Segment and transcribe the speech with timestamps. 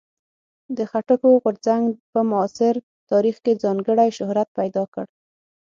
[0.77, 2.75] د خټکو غورځنګ په معاصر
[3.11, 5.05] تاریخ کې ځانګړی شهرت پیدا کړ.